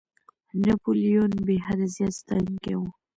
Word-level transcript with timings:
ناپولیون 0.63 1.31
بېحده 1.45 1.85
زیات 1.95 2.13
ستایونکی 2.19 2.73
وو. 2.77 2.87